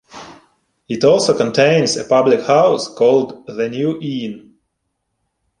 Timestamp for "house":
2.47-2.91